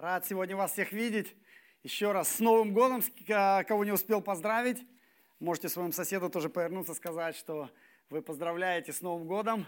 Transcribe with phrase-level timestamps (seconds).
[0.00, 1.36] Рад сегодня вас всех видеть.
[1.82, 4.82] Еще раз с Новым годом, а, кого не успел поздравить.
[5.40, 7.68] Можете своему соседу тоже повернуться, сказать, что
[8.08, 9.66] вы поздравляете с Новым годом.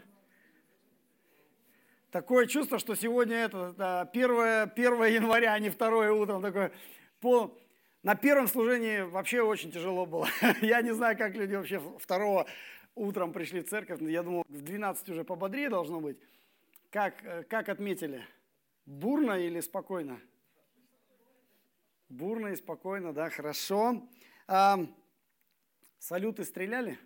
[2.11, 6.41] Такое чувство, что сегодня это 1, 1 января, а не 2 утром.
[6.41, 6.73] Такое,
[7.21, 7.55] по,
[8.03, 10.29] на первом служении вообще очень тяжело было.
[10.63, 12.47] Я не знаю, как люди вообще второго
[12.95, 14.01] утром пришли в церковь.
[14.01, 16.17] Я думал, в 12 уже пободрее должно быть.
[16.91, 18.27] Как, э, как отметили?
[18.87, 20.21] Бурно или спокойно?
[22.09, 24.09] Бурно и спокойно, да, хорошо.
[24.47, 24.79] А,
[25.99, 26.99] салюты стреляли?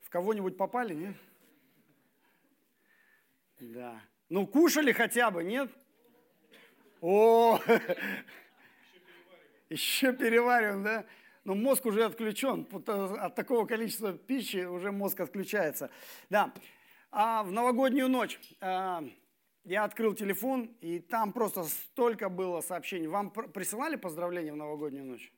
[0.00, 1.16] В кого-нибудь попали, нет?
[3.60, 4.02] Да.
[4.28, 5.70] Ну, кушали хотя бы, нет?
[7.00, 7.58] О,
[9.68, 11.06] еще перевариваем, да?
[11.44, 12.68] Но мозг уже отключен.
[12.86, 15.90] От такого количества пищи уже мозг отключается.
[16.28, 16.52] Да.
[17.10, 19.04] А в новогоднюю ночь а,
[19.64, 23.06] я открыл телефон, и там просто столько было сообщений.
[23.06, 25.32] Вам присылали поздравления в новогоднюю ночь?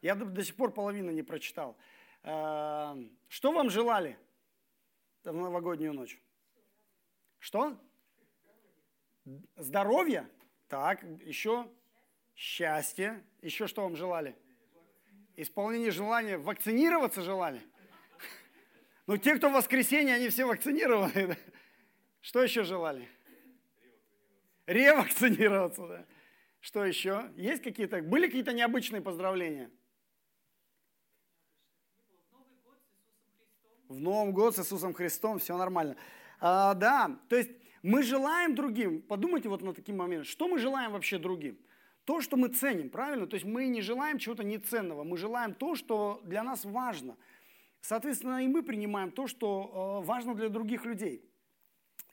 [0.00, 1.76] Я до, до сих пор половину не прочитал.
[2.22, 2.96] А,
[3.28, 4.16] что вам желали
[5.24, 6.20] в новогоднюю ночь?
[7.38, 7.76] Что?
[9.56, 10.28] Здоровье?
[10.68, 11.68] Так, еще
[12.34, 13.24] счастье.
[13.42, 14.36] Еще что вам желали?
[15.36, 16.38] Исполнение желания.
[16.38, 17.60] Вакцинироваться желали?
[19.06, 21.36] Ну, те, кто в воскресенье, они все вакцинированы.
[22.22, 23.06] Что еще желали?
[24.66, 26.06] Ревакцинироваться, да.
[26.60, 27.30] Что еще?
[27.36, 29.70] Есть какие-то, были какие-то необычные поздравления?
[33.88, 35.96] В Новом год с Иисусом Христом все нормально.
[36.40, 37.50] А, да, то есть
[37.82, 41.58] мы желаем другим, подумайте вот на такие моменты, что мы желаем вообще другим?
[42.06, 43.26] То, что мы ценим, правильно?
[43.26, 47.16] То есть мы не желаем чего-то неценного, мы желаем то, что для нас важно.
[47.82, 51.22] Соответственно, и мы принимаем то, что э, важно для других людей.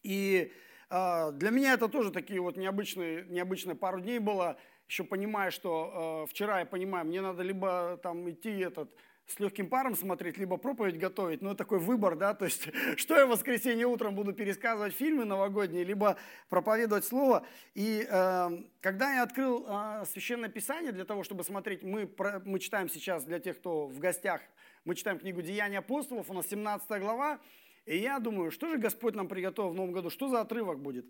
[0.03, 0.51] И
[0.91, 6.29] для меня это тоже такие вот необычные, необычные пару дней было, еще понимая, что э,
[6.29, 8.93] вчера я понимаю, мне надо либо там идти этот,
[9.25, 11.41] с легким паром смотреть, либо проповедь готовить.
[11.41, 15.85] Ну, такой выбор, да, то есть, что я в воскресенье утром буду пересказывать фильмы новогодние,
[15.85, 16.17] либо
[16.49, 17.45] проповедовать слово.
[17.73, 18.49] И э,
[18.81, 23.23] когда я открыл э, Священное Писание для того, чтобы смотреть, мы, про, мы читаем сейчас,
[23.23, 24.41] для тех, кто в гостях,
[24.83, 27.39] мы читаем книгу «Деяния апостолов», у нас 17 глава,
[27.85, 31.05] и я думаю, что же Господь нам приготовил в Новом году, что за отрывок будет?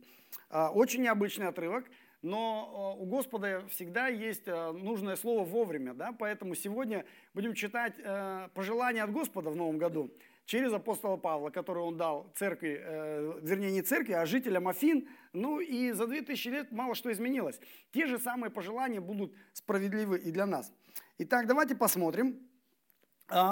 [0.49, 1.85] А, очень необычный отрывок,
[2.21, 6.11] но а, у Господа всегда есть а, нужное слово вовремя, да?
[6.11, 7.95] поэтому сегодня будем читать
[8.53, 10.11] пожелания от Господа в Новом году
[10.45, 15.07] через апостола Павла, который он дал церкви, э, вернее не церкви, а жителям Афин.
[15.31, 17.59] Ну и за 2000 лет мало что изменилось.
[17.93, 20.73] Те же самые пожелания будут справедливы и для нас.
[21.19, 22.37] Итак, давайте посмотрим,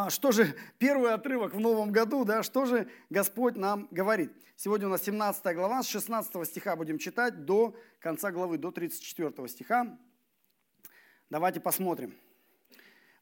[0.10, 4.32] что же, первый отрывок в новом году, да, что же Господь нам говорит?
[4.56, 9.48] Сегодня у нас 17 глава, с 16 стиха будем читать до конца главы, до 34
[9.48, 9.98] стиха.
[11.30, 12.14] Давайте посмотрим.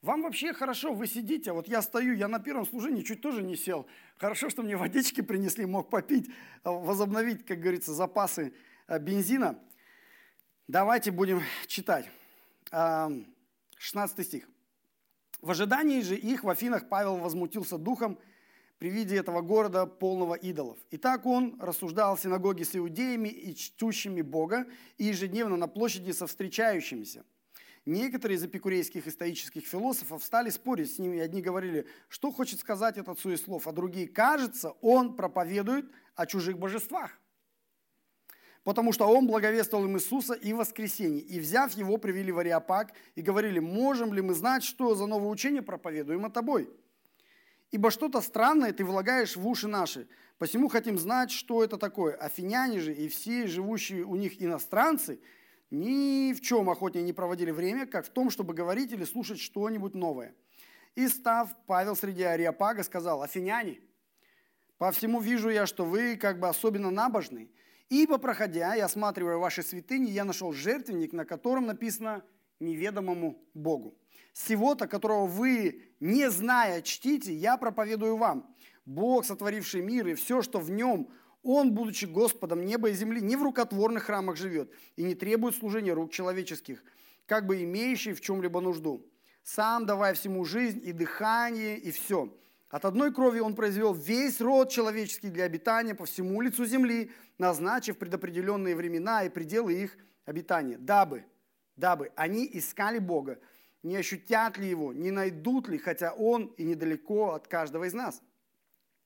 [0.01, 3.55] Вам вообще хорошо, вы сидите, вот я стою, я на первом служении чуть тоже не
[3.55, 3.87] сел.
[4.17, 6.29] Хорошо, что мне водички принесли, мог попить,
[6.63, 8.53] а, возобновить, как говорится, запасы
[8.87, 9.59] а, бензина.
[10.67, 12.09] Давайте будем читать.
[12.71, 14.47] 16 стих.
[15.41, 18.17] В ожидании же их в Афинах Павел возмутился духом
[18.79, 20.77] при виде этого города, полного идолов.
[20.91, 24.67] И так он рассуждал в синагоге с иудеями и чтущими Бога,
[24.97, 27.25] и ежедневно на площади со встречающимися.
[27.85, 33.17] Некоторые из эпикурейских стоических философов стали спорить с ними, одни говорили, что хочет сказать этот
[33.17, 37.17] суеслов, а другие, кажется, он проповедует о чужих божествах
[38.67, 41.21] потому что он благовествовал им Иисуса и воскресение.
[41.21, 45.29] И взяв его, привели в Ариапак и говорили, можем ли мы знать, что за новое
[45.29, 46.69] учение проповедуемо тобой?
[47.71, 50.09] Ибо что-то странное ты влагаешь в уши наши.
[50.37, 52.15] Посему хотим знать, что это такое.
[52.15, 55.21] Афиняне же и все живущие у них иностранцы
[55.71, 59.93] ни в чем охотнее не проводили время, как в том, чтобы говорить или слушать что-нибудь
[59.93, 60.35] новое.
[60.95, 63.79] И став, Павел среди Ариапага сказал, афиняне,
[64.77, 67.49] по всему вижу я, что вы как бы особенно набожны,
[67.89, 72.23] Ибо, проходя и осматривая ваши святыни, я нашел жертвенник, на котором написано
[72.59, 73.97] неведомому Богу.
[74.33, 78.53] Сего-то, которого вы, не зная, чтите, я проповедую вам.
[78.85, 81.09] Бог, сотворивший мир и все, что в нем,
[81.43, 85.93] Он, будучи Господом неба и земли, не в рукотворных храмах живет и не требует служения
[85.93, 86.83] рук человеческих,
[87.25, 89.05] как бы имеющий в чем-либо нужду.
[89.43, 92.37] Сам давая всему жизнь и дыхание и все–
[92.69, 97.97] от одной крови он произвел весь род человеческий для обитания по всему лицу земли, назначив
[97.97, 101.25] предопределенные времена и пределы их обитания, дабы,
[101.77, 103.39] дабы они искали Бога,
[103.83, 108.21] не ощутят ли Его, не найдут ли, хотя Он и недалеко от каждого из нас.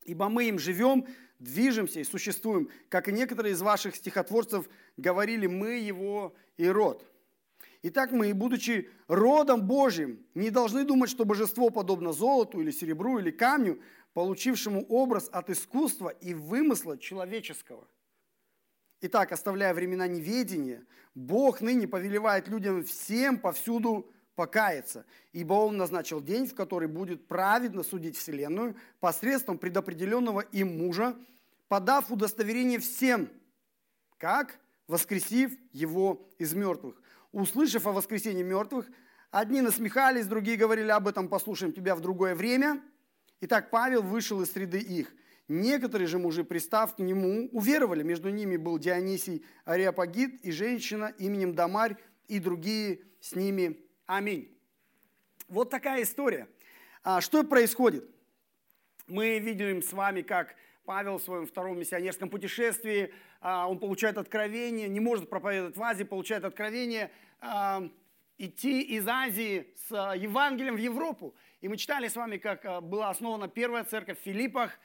[0.03, 1.05] Ибо мы им живем,
[1.37, 4.67] движемся и существуем, как и некоторые из ваших стихотворцев
[4.97, 7.05] говорили, мы Его и род.
[7.83, 13.31] Итак, мы, будучи родом Божьим, не должны думать, что божество подобно золоту или серебру или
[13.31, 13.81] камню,
[14.13, 17.87] получившему образ от искусства и вымысла человеческого.
[19.01, 20.85] Итак, оставляя времена неведения,
[21.15, 27.81] Бог ныне повелевает людям всем повсюду покаяться, ибо Он назначил день, в который будет праведно
[27.81, 31.15] судить Вселенную посредством предопределенного им мужа,
[31.67, 33.27] подав удостоверение всем,
[34.17, 37.00] как воскресив его из мертвых.
[37.31, 38.89] Услышав о воскресении мертвых,
[39.31, 42.81] одни насмехались, другие говорили об этом, послушаем тебя в другое время.
[43.39, 45.13] Итак, Павел вышел из среды их.
[45.47, 48.03] Некоторые же мужи, пристав к нему, уверовали.
[48.03, 51.97] Между ними был Дионисий Ариапагит и женщина именем Дамарь
[52.27, 53.77] и другие с ними.
[54.05, 54.57] Аминь.
[55.47, 56.47] Вот такая история.
[57.03, 58.09] А что происходит?
[59.07, 60.55] Мы видим с вами, как
[60.85, 66.03] Павел в своем втором миссионерском путешествии, а, он получает откровение, не может проповедовать в Азии,
[66.03, 67.87] получает откровение а,
[68.37, 71.35] идти из Азии с а, Евангелием в Европу.
[71.61, 74.79] И мы читали с вами, как была основана первая церковь в Филиппах,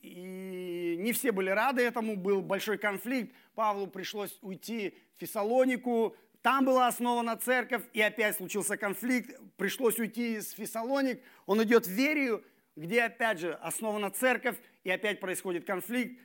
[0.00, 6.64] и не все были рады этому, был большой конфликт, Павлу пришлось уйти в Фессалонику, там
[6.64, 12.42] была основана церковь, и опять случился конфликт, пришлось уйти из Фессалоник, он идет в Верию,
[12.76, 16.20] где опять же основана церковь, и опять происходит конфликт.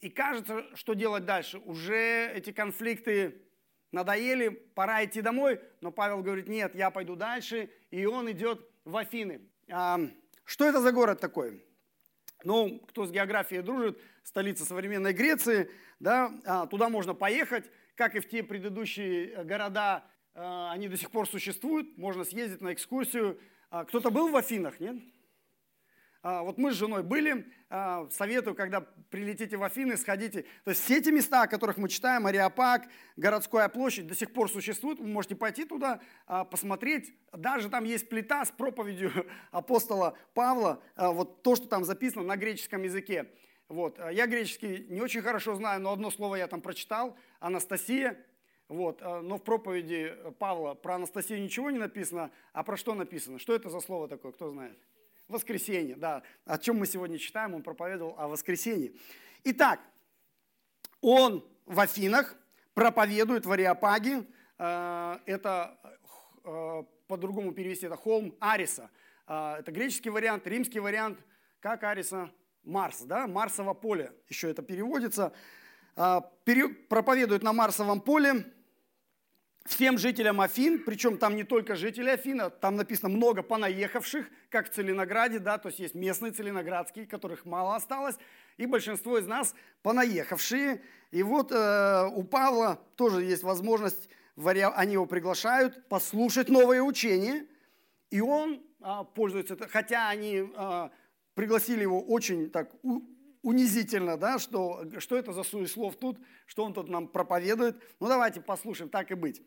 [0.00, 1.58] И кажется, что делать дальше?
[1.58, 3.40] Уже эти конфликты
[3.90, 8.96] надоели, пора идти домой, но Павел говорит, нет, я пойду дальше, и он идет в
[8.96, 9.40] Афины.
[9.70, 10.00] А,
[10.44, 11.64] что это за город такой?
[12.42, 17.64] Ну, кто с географией дружит, столица современной Греции, да, а, туда можно поехать,
[17.94, 20.04] как и в те предыдущие города,
[20.34, 23.40] а, они до сих пор существуют, можно съездить на экскурсию.
[23.70, 24.96] А, кто-то был в Афинах, нет?
[26.24, 28.80] А, вот мы с женой были, а, советую, когда
[29.10, 30.46] прилетите в Афины, сходите.
[30.64, 34.50] То есть все эти места, о которых мы читаем, Ариапак, городская площадь, до сих пор
[34.50, 35.00] существуют.
[35.00, 37.12] Вы можете пойти туда, а, посмотреть.
[37.30, 39.12] Даже там есть плита с проповедью
[39.50, 43.30] апостола Павла, вот то, что там записано на греческом языке.
[43.68, 43.98] Вот.
[44.10, 48.16] Я греческий не очень хорошо знаю, но одно слово я там прочитал, Анастасия.
[48.68, 49.02] Вот.
[49.02, 53.38] Но в проповеди Павла про Анастасию ничего не написано, а про что написано?
[53.38, 54.78] Что это за слово такое, кто знает?
[55.28, 56.22] Воскресенье, да.
[56.44, 58.92] О чем мы сегодня читаем, он проповедовал о воскресенье.
[59.44, 59.80] Итак,
[61.00, 62.36] он в Афинах
[62.74, 64.26] проповедует в Ариапаге.
[64.58, 65.78] Э, это
[66.44, 68.90] э, по-другому перевести, это холм Ариса.
[69.26, 71.18] Э, это греческий вариант, римский вариант,
[71.60, 72.30] как Ариса,
[72.62, 75.32] Марс, да, Марсово поле, еще это переводится.
[75.94, 78.46] Проповедует на Марсовом поле,
[79.64, 84.74] всем жителям Афин, причем там не только жители Афина, там написано много понаехавших, как в
[84.74, 88.16] Целинограде, да, то есть есть местные целиноградские, которых мало осталось,
[88.56, 90.82] и большинство из нас понаехавшие.
[91.10, 97.46] И вот э, у Павла тоже есть возможность, они его приглашают послушать новые учения,
[98.10, 100.88] и он э, пользуется, хотя они э,
[101.34, 102.70] пригласили его очень так
[103.42, 107.76] унизительно, да, что, что это за суеслов тут, что он тут нам проповедует.
[108.00, 109.42] Ну давайте послушаем, так и быть.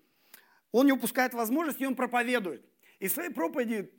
[0.72, 2.66] Он не упускает возможности, и он проповедует.
[3.00, 3.92] И в своей проповеди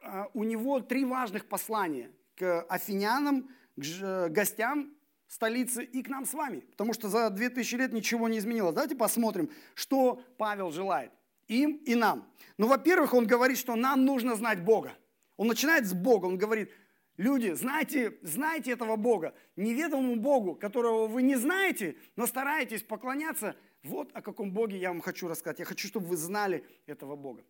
[0.00, 4.94] а, у него три важных послания к афинянам, к гостям
[5.26, 6.60] столицы и к нам с вами.
[6.60, 8.74] Потому что за 2000 лет ничего не изменилось.
[8.74, 11.12] Давайте посмотрим, что Павел желает
[11.48, 12.30] им и нам.
[12.58, 14.92] Ну, во-первых, он говорит, что нам нужно знать Бога.
[15.36, 16.70] Он начинает с Бога, он говорит,
[17.16, 24.10] люди, знайте, знайте этого Бога, неведомому Богу, которого вы не знаете, но стараетесь поклоняться– вот
[24.14, 25.58] о каком Боге я вам хочу рассказать.
[25.58, 27.44] Я хочу, чтобы вы знали этого Бога.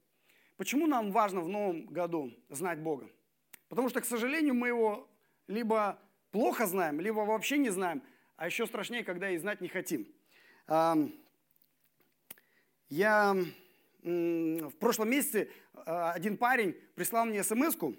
[0.57, 3.09] Почему нам важно в новом году знать Бога?
[3.69, 5.09] Потому что, к сожалению, мы его
[5.47, 5.99] либо
[6.31, 8.03] плохо знаем, либо вообще не знаем,
[8.37, 10.07] а еще страшнее, когда и знать не хотим.
[12.89, 13.37] Я
[14.03, 17.97] в прошлом месяце а, один парень прислал мне смс -ку.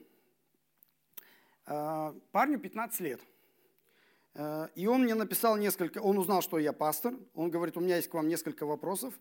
[1.65, 3.21] А, парню 15 лет.
[4.39, 7.97] Э, и он мне написал несколько, он узнал, что я пастор, он говорит, у меня
[7.97, 9.13] есть к вам несколько вопросов.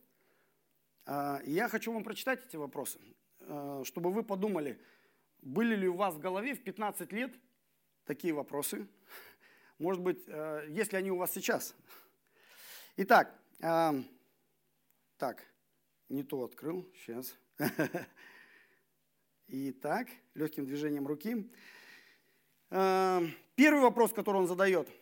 [1.07, 3.01] Э, и я хочу вам прочитать эти вопросы,
[3.41, 4.81] э, чтобы вы подумали,
[5.43, 7.35] были ли у вас в голове в 15 лет
[8.05, 8.87] такие вопросы?
[9.79, 10.27] Может быть,
[10.69, 11.77] есть ли они у вас сейчас?
[12.97, 15.45] Итак, так,
[16.09, 17.37] не то открыл, сейчас.
[19.47, 21.49] Итак, легким движением руки.
[22.69, 24.89] Первый вопрос, который он задает–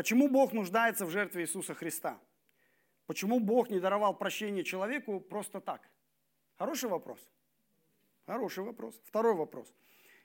[0.00, 2.18] Почему Бог нуждается в жертве Иисуса Христа?
[3.04, 5.86] Почему Бог не даровал прощение человеку просто так?
[6.56, 7.20] Хороший вопрос.
[8.24, 8.98] Хороший вопрос.
[9.04, 9.74] Второй вопрос.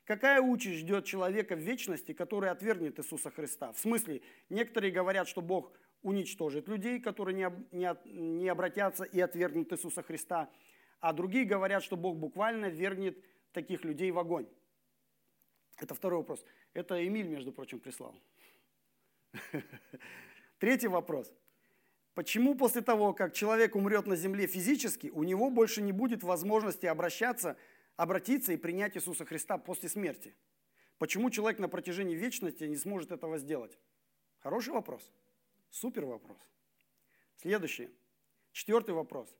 [0.05, 3.73] Какая участь ждет человека в вечности, который отвергнет Иисуса Христа?
[3.73, 9.73] В смысле, некоторые говорят, что Бог уничтожит людей, которые не, не, не обратятся и отвергнут
[9.73, 10.49] Иисуса Христа,
[11.01, 14.47] а другие говорят, что Бог буквально вергнет таких людей в огонь.
[15.79, 16.45] Это второй вопрос.
[16.73, 18.15] Это Эмиль, между прочим, прислал.
[20.59, 21.33] Третий вопрос.
[22.13, 26.85] Почему после того, как человек умрет на земле физически, у него больше не будет возможности
[26.85, 27.57] обращаться,
[27.97, 30.33] обратиться и принять Иисуса Христа после смерти?
[30.97, 33.77] Почему человек на протяжении вечности не сможет этого сделать?
[34.39, 35.11] Хороший вопрос.
[35.69, 36.39] Супер вопрос.
[37.35, 37.89] Следующий.
[38.53, 39.35] Четвертый вопрос.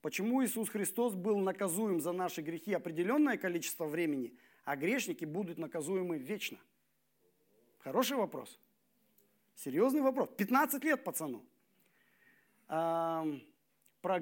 [0.00, 4.34] Почему Иисус Христос был наказуем за наши грехи определенное количество времени,
[4.64, 6.58] а грешники будут наказуемы вечно?
[7.80, 8.58] Хороший вопрос.
[9.54, 10.28] Серьезный вопрос.
[10.36, 11.44] 15 лет пацану.
[12.66, 14.20] про,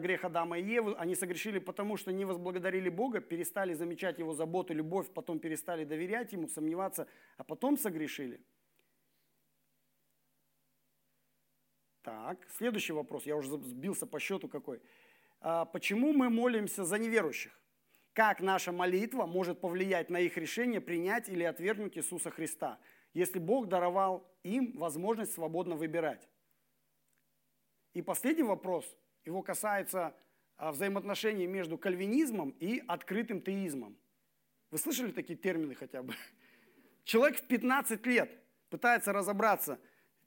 [0.00, 0.94] грех Адама и Евы.
[0.96, 6.32] Они согрешили потому, что не возблагодарили Бога, перестали замечать Его заботу, любовь, потом перестали доверять
[6.32, 8.40] Ему, сомневаться, а потом согрешили.
[12.02, 13.26] Так, следующий вопрос.
[13.26, 14.82] Я уже сбился по счету какой.
[15.40, 17.52] А, почему мы молимся за неверующих?
[18.12, 22.78] Как наша молитва может повлиять на их решение принять или отвергнуть Иисуса Христа,
[23.14, 26.28] если Бог даровал им возможность свободно выбирать?
[27.94, 28.84] И последний вопрос,
[29.24, 30.14] его касается
[30.56, 33.96] а, взаимоотношений между кальвинизмом и открытым теизмом.
[34.70, 36.14] Вы слышали такие термины хотя бы?
[37.04, 38.30] Человек в 15 лет
[38.70, 39.78] пытается разобраться,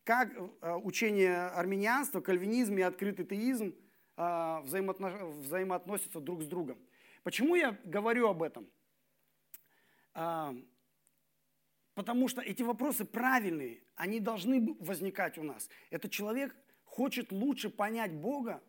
[0.03, 3.75] как а, учение армянианства, кальвинизм и открытый теизм
[4.15, 6.77] а, взаимоотносятся друг с другом.
[7.23, 8.69] Почему я говорю об этом?
[11.95, 15.69] Потому что эти вопросы правильные, они должны возникать у нас.
[15.89, 18.61] Этот человек хочет лучше понять Бога,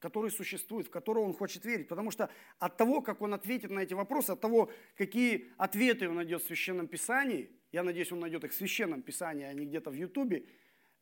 [0.00, 1.88] который существует, в которого он хочет верить.
[1.88, 2.28] Потому что
[2.58, 6.46] от того, как он ответит на эти вопросы, от того, какие ответы он найдет в
[6.46, 10.44] Священном Писании, я надеюсь, он найдет их в Священном Писании, а не где-то в Ютубе,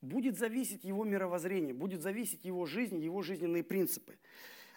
[0.02, 4.18] будет зависеть его мировоззрение, будет зависеть его жизнь, его жизненные принципы.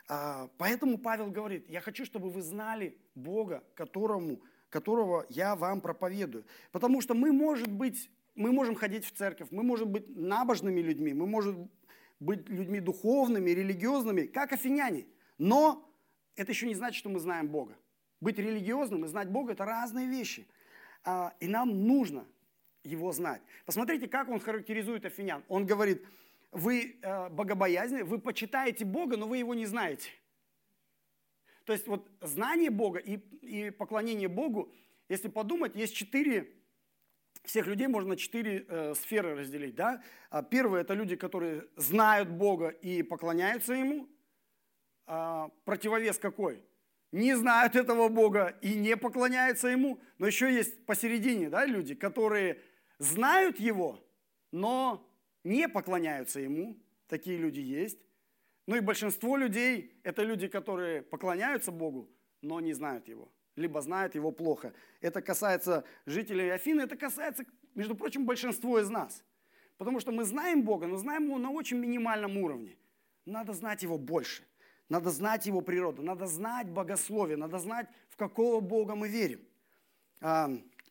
[0.07, 4.41] А, поэтому Павел говорит, я хочу, чтобы вы знали Бога, которому,
[4.75, 6.44] которого я вам проповедую.
[6.74, 11.13] Потому что мы, может быть, мы можем ходить в церковь, мы можем быть набожными людьми,
[11.13, 11.70] мы можем
[12.20, 15.05] быть людьми духовными, религиозными, как афиняне.
[15.38, 15.89] Но
[16.36, 17.77] это еще не значит, что мы знаем Бога.
[18.20, 20.46] Быть религиозным и знать Бога– это разные вещи.
[21.05, 22.25] А, и нам нужно
[22.84, 23.41] его знать.
[23.65, 25.41] Посмотрите, как он характеризует афинян.
[25.48, 26.05] Он говорит,
[26.51, 30.10] вы э, богобоязненны, вы почитаете Бога, но вы его не знаете.
[31.65, 34.72] То есть вот знание Бога и, и поклонение Богу,
[35.10, 36.51] если подумать, есть четыре,
[37.43, 39.75] всех людей можно на четыре э, сферы разделить.
[39.75, 40.01] Да?
[40.29, 44.07] А первое– это люди, которые знают Бога и поклоняются Ему.
[45.07, 46.63] А, противовес какой?
[47.12, 50.00] Не знают этого Бога и не поклоняются Ему.
[50.17, 52.62] Но еще есть посередине да, люди, которые
[53.00, 54.03] знают Его,
[54.51, 55.07] но
[55.43, 56.77] не поклоняются Ему.
[57.07, 58.00] Такие люди есть.
[58.67, 62.10] Ну и большинство людей– это люди, которые поклоняются Богу,
[62.41, 63.31] но не знают Его.
[63.55, 64.74] Либо знают Его плохо.
[65.01, 67.45] Это касается жителей Афины, это касается,
[67.75, 69.24] между прочим, большинства из нас.
[69.77, 72.75] Потому что мы знаем Бога, но знаем Его на очень минимальном уровне.
[73.25, 74.43] Надо знать Его больше.
[74.89, 79.41] Надо знать Его природу, надо знать богословие, надо знать, в какого Бога мы верим.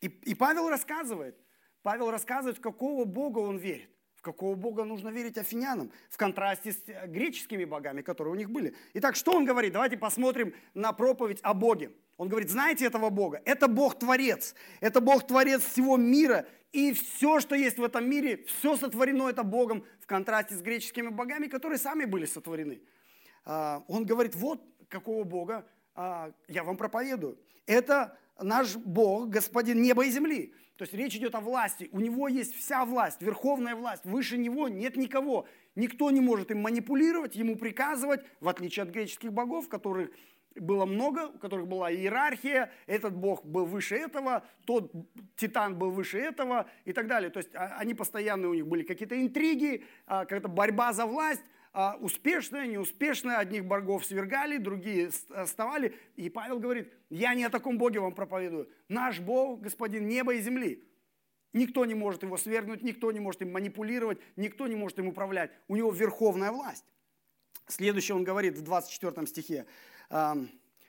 [0.01, 1.37] И, и Павел рассказывает,
[1.81, 3.89] Павел рассказывает, в какого Бога он верит.
[4.25, 8.73] Какого Бога нужно верить афинянам, в контрасте с э, греческими богами, которые у них были.
[8.95, 9.73] Итак, что он говорит?
[9.73, 11.91] Давайте посмотрим на проповедь о Боге.
[12.17, 13.39] Он говорит, знаете этого Бога?
[13.45, 14.55] Это Бог-творец.
[14.79, 16.47] Это Бог-творец всего мира.
[16.71, 21.09] И все, что есть в этом мире, все сотворено это Богом в контрасте с греческими
[21.09, 22.81] богами, которые сами были сотворены.
[23.45, 27.37] А, он говорит, вот какого Бога а, я вам проповедую.
[27.67, 30.53] Это наш Бог, Господин неба и земли.
[30.77, 31.89] То есть речь идет о власти.
[31.91, 34.03] У него есть вся власть, верховная власть.
[34.03, 35.47] Выше него нет никого.
[35.75, 40.09] Никто не может им манипулировать, ему приказывать, в отличие от греческих богов, которых
[40.55, 44.91] было много, у которых была иерархия, этот бог был выше этого, тот
[45.35, 47.29] титан был выше этого и так далее.
[47.29, 51.43] То есть а, они постоянно, у них были какие-то интриги, а, какая-то борьба за власть,
[51.77, 55.93] а, успешная, неуспешная, одних богов свергали, другие оставали.
[56.15, 58.69] И Павел говорит, я не о таком Боге вам проповедую.
[58.87, 60.87] Наш Бог, Господин неба и земли.
[61.51, 65.51] Никто не может его свергнуть, никто не может им манипулировать, никто не может им управлять.
[65.67, 66.85] У него верховная власть.
[67.67, 69.65] Следующее он говорит в 24 стихе.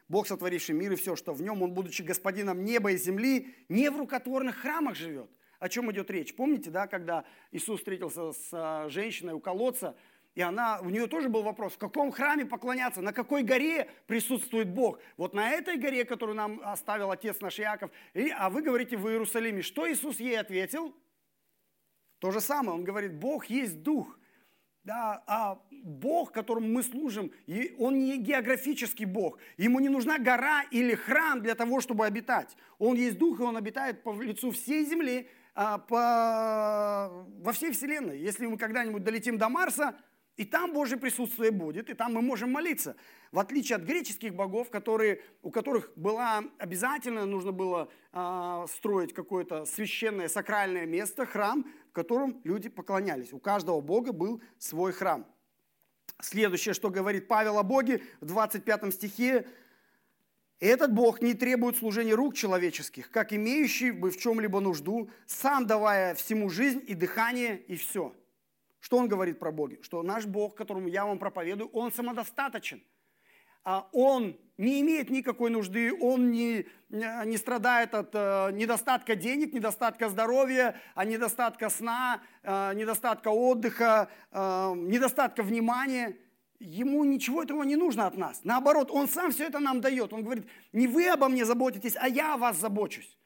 [0.09, 3.91] Бог, сотворивший мир и все, что в нем, он, будучи господином неба и земли, не
[3.91, 5.29] в рукотворных храмах живет.
[5.59, 6.37] О чем идет речь?
[6.37, 9.97] Помните, да, когда Иисус встретился с женщиной у колодца,
[10.37, 14.69] и она, у нее тоже был вопрос, в каком храме поклоняться, на какой горе присутствует
[14.69, 15.01] Бог.
[15.17, 19.09] Вот на этой горе, которую нам оставил отец наш Яков, и, а вы говорите в
[19.09, 19.63] Иерусалиме.
[19.63, 20.95] Что Иисус ей ответил?
[22.19, 24.19] То же самое, он говорит, Бог есть Дух,
[24.85, 27.33] Да, а Бог, которому мы служим,
[27.79, 29.39] он не географический Бог.
[29.57, 32.57] Ему не нужна гора или храм для того, чтобы обитать.
[32.79, 38.19] Он есть Дух, и Он обитает по лицу всей земли, а, по, во всей Вселенной.
[38.19, 39.97] Если мы когда-нибудь долетим до Марса,
[40.37, 42.97] и там Божье присутствие будет, и там мы можем молиться.
[43.33, 49.65] В отличие от греческих богов, которые, у которых было обязательно нужно было э, строить какое-то
[49.65, 53.33] священное сакральное место, храм, в котором люди поклонялись.
[53.33, 55.27] У каждого бога был свой храм.
[56.21, 59.47] Следующее, что говорит Павел о Боге в 25 стихе,
[60.61, 66.15] этот Бог не требует служения рук человеческих, как имеющий бы в чем-либо нужду, сам давая
[66.15, 68.15] всему жизнь и дыхание, и все–
[68.87, 69.79] что он говорит про Бога?
[69.83, 72.81] Что наш Бог, которому я вам проповедую, он самодостаточен.
[73.65, 80.09] А он не имеет никакой нужды, он не, не страдает от э, недостатка денег, недостатка
[80.09, 86.17] здоровья, а недостатка сна, э, недостатка отдыха, э, недостатка внимания.
[86.61, 88.43] Ему ничего этого не нужно от нас.
[88.45, 90.13] Наоборот, он сам все это нам дает.
[90.13, 93.19] Он говорит, не вы обо мне заботитесь, а я о вас забочусь.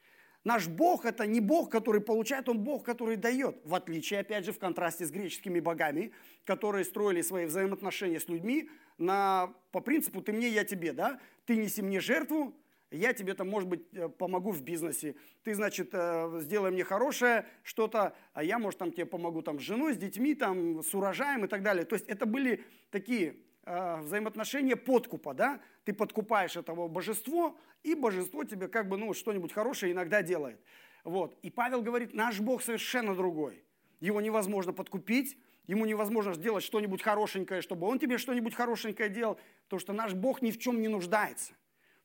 [0.44, 3.61] Наш Бог– это не Бог, который получает, Он Бог, который дает.
[3.64, 6.12] В отличие, опять же, в контрасте с греческими богами,
[6.44, 10.92] которые строили свои взаимоотношения с людьми на, по принципу «ты мне, я тебе».
[10.92, 11.20] Да?
[11.44, 12.54] Ты неси мне жертву,
[12.90, 15.14] я тебе там, может быть, э, помогу в бизнесе.
[15.44, 19.62] Ты, значит, э, сделай мне хорошее что-то, а я, может, там тебе помогу там, с
[19.62, 21.85] женой, с детьми, там, с урожаем и так далее.
[21.85, 23.37] То есть это были такие
[23.71, 25.61] э, взаимоотношения подкупа, да?
[25.85, 30.61] Ты подкупаешь этого божество, и божество тебе как бы, ну, что-нибудь хорошее иногда делает.
[31.05, 31.39] Вот.
[31.43, 33.65] И Павел говорит, наш Бог совершенно другой.
[34.00, 39.81] Его невозможно подкупить, ему невозможно сделать что-нибудь хорошенькое, чтобы он тебе что-нибудь хорошенькое делал, потому
[39.81, 41.55] что наш Бог ни в чем не нуждается.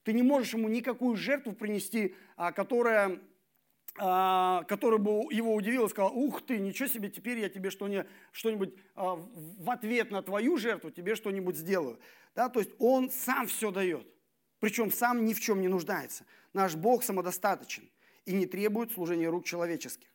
[0.04, 3.20] Ты не можешь ему никакую жертву принести, а, которая,
[3.98, 8.74] а, которая бы его удивила и сказала, ух ты, ничего себе, теперь я тебе что-нибудь
[8.96, 12.00] а, в ответ на твою жертву тебе что-нибудь сделаю.
[12.36, 14.06] Да, то есть он сам все дает.
[14.60, 16.26] Причем сам ни в чем не нуждается.
[16.54, 17.90] Наш Бог самодостаточен
[18.26, 20.10] и не требует служения рук человеческих.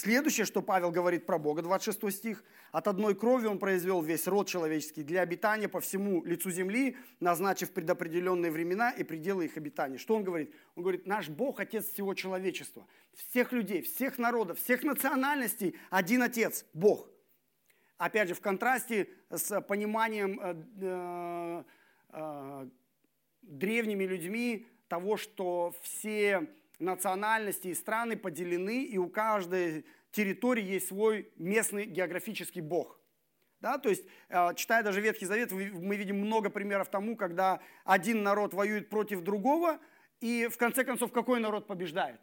[0.00, 2.44] Следующее, что Павел говорит про Бога, 26 стих.
[2.70, 7.72] «От одной крови он произвел весь род человеческий для обитания по всему лицу земли, назначив
[7.72, 9.98] предопределенные времена и пределы их обитания».
[9.98, 10.54] Что он говорит?
[10.76, 16.64] Он говорит, наш Бог– Отец всего человечества, всех людей, всех народов, всех национальностей, один Отец–
[16.74, 17.08] Бог.
[17.96, 21.64] Опять же, в контрасте с пониманием э, э,
[22.10, 22.68] э,
[23.42, 26.46] древними людьми того, что все
[26.78, 32.98] национальности и страны поделены, и у каждой территории есть свой местный географический бог.
[33.60, 38.22] Да, то есть, э, читая даже Ветхий Завет, мы видим много примеров тому, когда один
[38.22, 39.80] народ воюет против другого,
[40.20, 42.20] и в конце концов какой народ побеждает?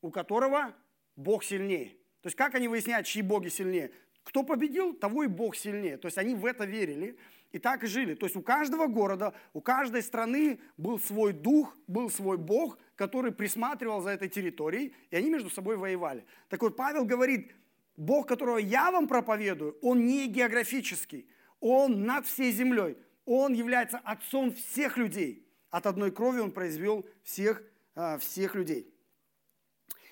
[0.00, 0.74] У которого
[1.16, 1.90] Бог сильнее.
[2.22, 3.92] То есть как они выясняют, чьи боги сильнее?
[4.22, 5.96] Кто победил, того и Бог сильнее.
[5.98, 7.18] То есть они в это верили
[7.50, 8.14] и так и жили.
[8.14, 13.32] То есть у каждого города, у каждой страны был свой дух, был свой Бог, который
[13.32, 16.24] присматривал за этой территорией, и они между собой воевали.
[16.48, 17.52] Так вот, Павел говорит,
[17.96, 21.26] Бог, которого я вам проповедую, он не географический,
[21.58, 25.44] он над всей землей, он является отцом всех людей.
[25.70, 27.64] От одной крови он произвел всех,
[27.96, 28.94] а, всех людей.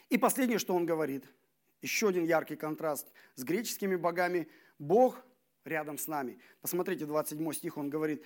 [0.09, 1.25] И последнее, что он говорит,
[1.83, 4.49] еще один яркий контраст с греческими богами.
[4.81, 5.25] Бог
[5.65, 6.41] рядом с нами.
[6.61, 8.25] Посмотрите, 27 стих, он говорит,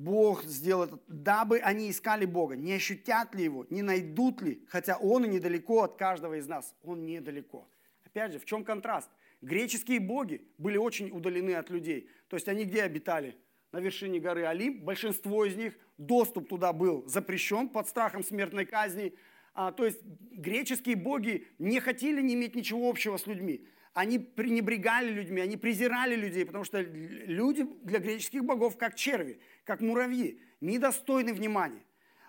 [0.00, 2.56] Бог сделал дабы они искали Бога.
[2.56, 6.74] Не ощутят ли Его, не найдут ли, хотя Он и недалеко от каждого из нас.
[6.82, 7.68] Он недалеко.
[8.06, 9.10] Опять же, в чем контраст?
[9.42, 12.08] Греческие боги были очень удалены от людей.
[12.28, 13.36] То есть они где обитали?
[13.72, 14.84] На вершине горы Олимп.
[14.84, 19.14] Большинство из них, доступ туда был запрещен под страхом смертной казни.
[19.52, 25.10] А, то есть греческие боги не хотели не иметь ничего общего с людьми они пренебрегали
[25.10, 31.32] людьми, они презирали людей, потому что люди для греческих богов как черви, как муравьи, недостойны
[31.32, 31.84] внимания.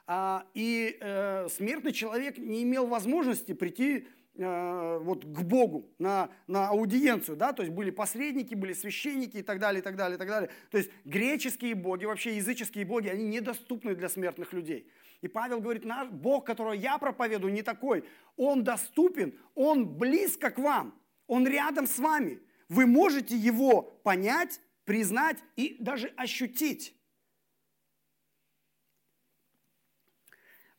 [0.06, 6.68] А, и э, смертный человек не имел возможности прийти э, вот к Богу на, на
[6.68, 10.20] аудиенцию, да, то есть были посредники, были священники и так далее, и так далее, и
[10.20, 10.52] так далее.
[10.70, 14.88] То есть греческие боги, вообще языческие боги, они недоступны для смертных людей.
[15.22, 18.04] И Павел говорит, наш Бог, которого я проповедую, не такой.
[18.38, 20.94] Он доступен, он близко к вам.
[21.26, 22.40] Он рядом с вами.
[22.70, 26.96] Вы можете его понять, признать и даже ощутить.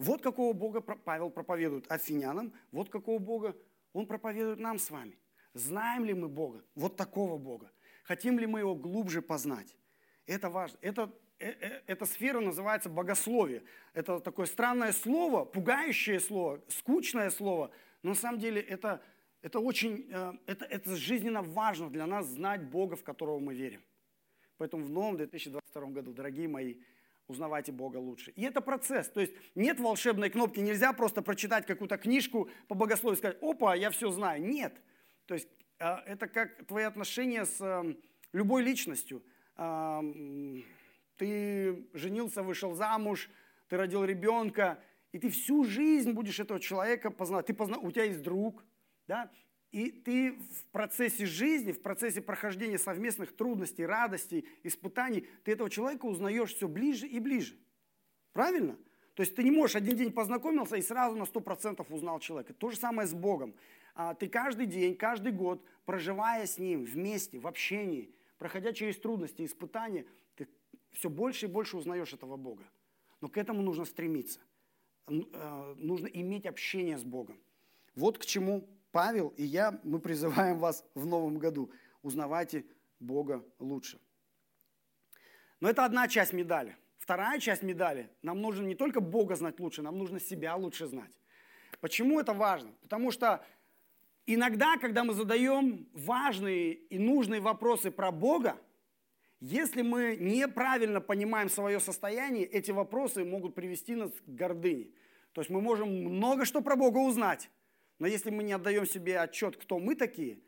[0.03, 3.57] Вот какого Бога Павел проповедует афинянам, вот какого Бога
[3.93, 5.17] он проповедует нам с вами.
[5.55, 6.65] Знаем ли мы Бога?
[6.75, 7.71] Вот такого Бога.
[8.05, 9.77] Хотим ли мы его глубже познать?
[10.27, 10.79] Это важно.
[10.81, 13.63] Это, э, э, эта сфера называется богословие.
[13.95, 17.71] Это такое странное слово, пугающее слово, скучное слово,
[18.03, 19.01] но на самом деле это
[19.43, 23.83] Это очень, э, это, это жизненно важно для нас знать Бога, в которого мы верим.
[24.57, 26.77] Поэтому в новом 2022 году, дорогие мои,
[27.33, 28.31] узнавайте Бога лучше.
[28.33, 29.09] И это процесс.
[29.09, 33.75] То есть нет волшебной кнопки, нельзя просто прочитать какую-то книжку по богословию и сказать, опа,
[33.75, 34.43] я все знаю.
[34.43, 34.81] Нет.
[35.27, 35.49] То есть
[35.81, 37.95] э, это как твои отношения с э,
[38.33, 39.23] любой личностью.
[41.17, 43.29] Ты женился, вышел замуж,
[43.69, 47.47] ты родил ребенка, и ты всю жизнь будешь этого человека познавать.
[47.47, 47.79] Ты позна...
[47.79, 48.65] У тебя есть друг,
[49.07, 49.31] да?
[49.73, 56.05] И ты в процессе жизни, в процессе прохождения совместных трудностей, радостей, испытаний, ты этого человека
[56.05, 57.57] узнаешь все ближе и ближе.
[58.33, 58.79] Правильно?
[59.15, 62.53] То есть ты не можешь один день познакомился и сразу на 100% узнал человека.
[62.53, 63.55] То же самое с Богом.
[63.95, 69.45] А ты каждый день, каждый год, проживая с Ним вместе, в общении, проходя через трудности,
[69.45, 70.49] испытания, ты
[70.93, 72.65] все больше и больше узнаешь этого Бога.
[73.23, 74.41] Но к этому нужно стремиться.
[75.09, 77.39] Э, нужно иметь общение с Богом.
[77.95, 81.73] Вот к чему Павел и я, мы призываем вас в новом году.
[82.03, 82.65] Узнавайте
[83.01, 83.99] Бога лучше.
[85.61, 86.77] Но это одна часть медали.
[86.99, 88.11] Вторая часть медали.
[88.23, 91.11] Нам нужно не только Бога знать лучше, нам нужно себя лучше знать.
[91.81, 92.71] Почему это важно?
[92.83, 93.45] Потому что
[94.27, 98.57] иногда, когда мы задаем важные и нужные вопросы про Бога,
[99.41, 104.91] если мы неправильно понимаем свое состояние, эти вопросы могут привести нас к гордыне.
[105.33, 107.51] То есть мы можем много что про Бога узнать,
[108.03, 110.41] но если мы не отдаем себе отчет, кто мы такие,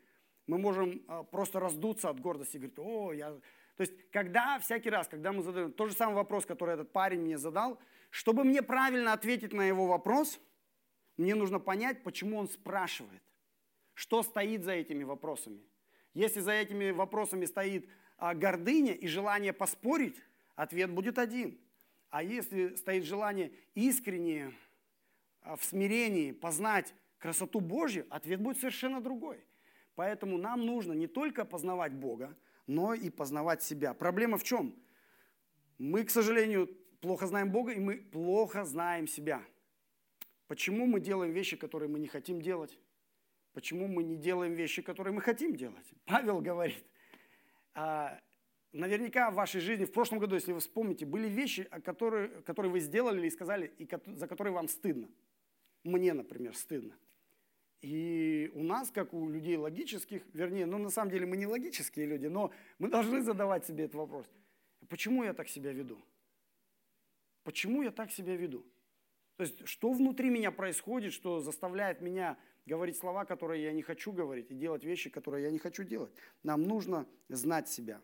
[0.49, 3.31] мы можем а, просто раздуться от гордости и говорить, о, я...
[3.31, 7.21] То есть, когда, всякий раз, когда мы задаем тот же самый вопрос, который этот парень
[7.21, 7.79] мне задал,
[8.11, 10.41] чтобы мне правильно ответить на его вопрос,
[11.17, 13.23] мне нужно понять, почему он спрашивает,
[13.93, 15.63] что стоит за этими вопросами.
[16.13, 20.17] Если за этими вопросами стоит а, гордыня и желание поспорить,
[20.57, 21.61] ответ будет один.
[22.11, 24.53] А если стоит желание искренне,
[25.43, 26.93] а, в смирении познать
[27.25, 29.39] красоту Божью, ответ будет совершенно другой.
[29.95, 33.95] Поэтому нам нужно не только познавать Бога, но и познавать себя.
[33.95, 34.75] Проблема в чем?
[35.79, 36.67] Мы, к сожалению,
[37.01, 39.43] плохо знаем Бога, и мы плохо знаем себя.
[40.49, 42.79] Почему мы делаем вещи, которые мы не хотим делать?
[43.55, 45.95] Почему мы не делаем вещи, которые мы хотим делать?
[46.05, 46.85] Павел говорит,
[47.73, 48.21] а,
[48.73, 52.81] наверняка в вашей жизни, в прошлом году, если вы вспомните, были вещи, которые, которые вы
[52.81, 55.09] сделали и сказали, и за которые вам стыдно.
[55.85, 56.95] Мне, например, стыдно.
[57.85, 62.07] И у нас, как у людей логических, вернее, ну на самом деле мы не логические
[62.07, 64.27] люди, но мы должны задавать себе этот вопрос.
[64.89, 66.03] Почему я так себя веду?
[67.43, 68.65] Почему я так себя веду?
[69.37, 74.13] То есть, что внутри меня происходит, что заставляет меня говорить слова, которые я не хочу
[74.13, 76.15] говорить, и делать вещи, которые я не хочу делать.
[76.43, 78.01] Нам нужно знать себя.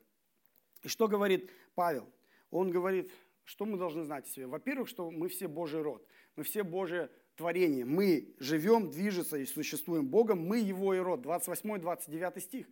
[0.83, 2.07] И что говорит Павел?
[2.51, 3.11] Он говорит,
[3.45, 4.47] что мы должны знать о себе.
[4.47, 7.87] Во-первых, что мы все Божий род, мы все Божие творение.
[7.87, 11.25] Мы живем, движется и существуем Богом, мы Его и род.
[11.25, 12.67] 28-29 стих.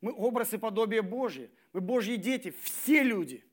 [0.00, 1.48] Мы образ и подобие Божье.
[1.72, 3.44] Мы Божьи дети, все люди.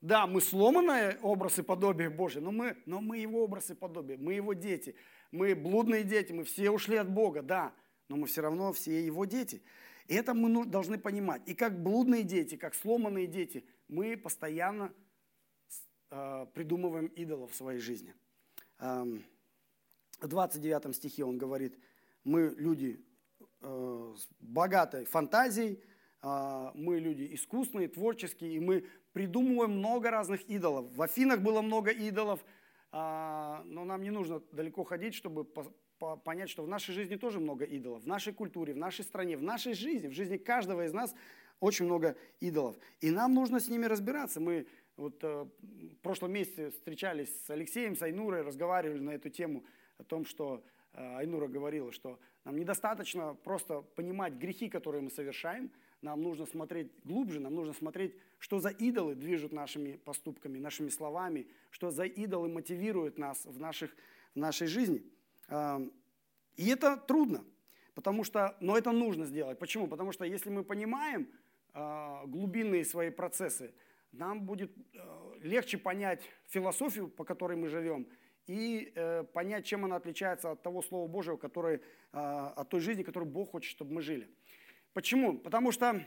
[0.00, 4.16] Да, мы сломанные образ и подобие Божье, но мы, но мы Его образ и подобие,
[4.16, 4.94] мы Его дети.
[5.30, 7.74] Мы блудные дети, мы все ушли от Бога, да,
[8.08, 9.60] но мы все равно все Его дети.
[10.06, 11.42] И это мы должны понимать.
[11.46, 14.94] И как блудные дети, как сломанные дети, мы постоянно
[16.10, 18.14] э, придумываем идолов в своей жизни.
[20.20, 21.78] В 29 стихе он говорит,
[22.24, 23.00] мы люди
[23.60, 25.80] э, с богатой фантазией,
[26.22, 30.92] э, мы люди искусные, творческие, и мы придумываем много разных идолов.
[30.92, 32.44] В Афинах было много идолов,
[32.92, 37.14] э, но нам не нужно далеко ходить, чтобы по, по, понять, что в нашей жизни
[37.14, 38.02] тоже много идолов.
[38.02, 41.14] В нашей культуре, в нашей стране, в нашей жизни, в жизни каждого из нас
[41.60, 42.76] очень много идолов.
[43.00, 44.40] И нам нужно с ними разбираться.
[44.40, 49.64] Мы вот э, в прошлом месяце встречались с Алексеем, с Айнурой, разговаривали на эту тему–
[49.98, 55.70] о том, что э, Айнура говорила, что нам недостаточно просто понимать грехи, которые мы совершаем,
[56.00, 61.48] нам нужно смотреть глубже, нам нужно смотреть, что за идолы движут нашими поступками, нашими словами,
[61.70, 63.94] что за идолы мотивируют нас в, наших,
[64.34, 65.02] в нашей жизни.
[65.48, 65.92] Эм,
[66.56, 67.44] и это трудно,
[67.94, 69.58] потому что, но это нужно сделать.
[69.58, 69.88] Почему?
[69.88, 71.28] Потому что если мы понимаем
[71.74, 73.74] э, глубинные свои процессы,
[74.12, 78.06] нам будет э, легче понять философию, по которой мы живем,
[78.48, 81.80] и э, понять, чем она отличается от того Слова Божьего, который, э,
[82.12, 84.28] от той жизни, которую Бог хочет, чтобы мы жили.
[84.94, 85.38] Почему?
[85.38, 86.02] Потому что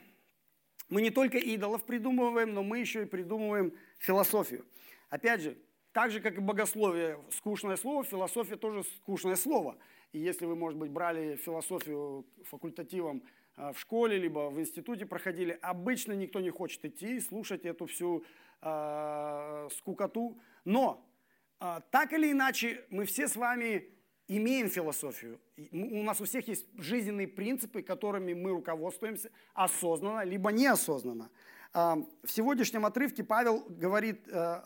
[0.89, 4.65] мы не только идолов придумываем, но мы еще и придумываем философию.
[5.09, 5.57] Опять же,
[5.93, 9.77] так же, как и богословие скучное слово, философия тоже скучное слово.
[10.11, 13.21] И если вы, может быть, брали философию факультативом
[13.55, 17.85] э, в школе, либо в институте проходили, обычно никто не хочет идти и слушать эту
[17.85, 18.25] всю
[18.63, 20.39] э, скукоту.
[20.65, 21.10] Но а,
[21.91, 23.87] так или иначе, мы все с вами
[24.27, 25.39] имеем философию.
[25.71, 31.29] У нас у всех есть жизненные принципы, которыми мы руководствуемся осознанно, либо неосознанно.
[31.73, 34.61] А, в сегодняшнем отрывке Павел говорит, э,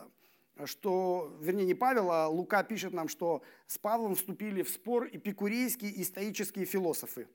[0.64, 5.90] что, вернее, не Павел, а Лука пишет нам, что с Павлом вступили в спор эпикурейские
[5.90, 7.28] и стоические философы.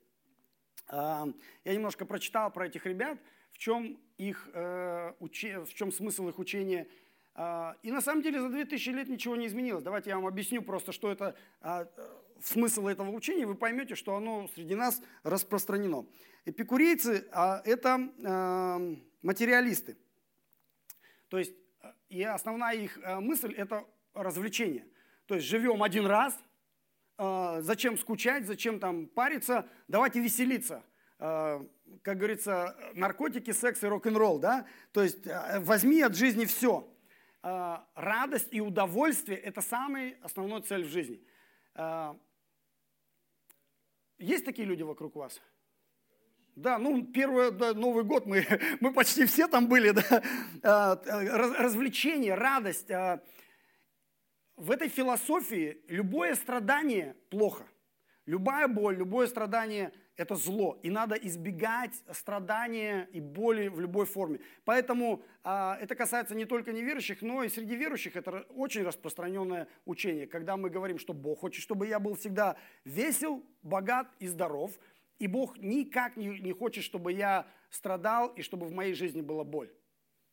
[0.88, 1.28] А,
[1.65, 3.19] я немножко прочитал про этих ребят,
[3.52, 8.50] в чем, их, э, в чем смысл их учения– а, и на самом деле за
[8.50, 9.84] 2000 лет ничего не изменилось.
[9.84, 11.88] Давайте я вам объясню просто, что это а,
[12.41, 16.06] смысл этого учения, вы поймете, что оно среди нас распространено.
[16.44, 17.98] Эпикурейцы а,– это
[19.22, 19.98] материалисты.
[21.30, 21.56] То есть
[22.10, 24.86] и основная их мысль– это развлечение.
[25.26, 26.38] То есть живем один раз,
[27.17, 30.84] зачем скучать, зачем там париться, давайте веселиться.
[31.17, 34.67] Как говорится, наркотики, секс и рок-н-ролл, да?
[34.91, 35.26] То есть
[35.60, 36.86] возьми от жизни все–
[37.43, 41.19] а, радость и удовольствие– это самая основная цель в жизни.
[41.73, 42.15] А,
[44.19, 45.41] есть такие люди вокруг вас?
[46.56, 48.45] Да, ну, первый да, Новый год, мы,
[48.80, 50.23] мы почти все там были, да.
[50.62, 51.01] А,
[51.63, 52.89] развлечение, радость.
[54.56, 57.65] В этой философии любое страдание плохо.
[58.27, 64.39] Любая боль, любое страдание это зло, и надо избегать страдания и боли в любой форме.
[64.65, 70.28] Поэтому а, это касается не только неверующих, но и среди верующих это очень распространенное учение,
[70.28, 74.71] когда мы говорим, что Бог хочет, чтобы я был всегда весел, богат и здоров,
[75.17, 79.43] и Бог никак не, не хочет, чтобы я страдал и чтобы в моей жизни была
[79.43, 79.71] боль.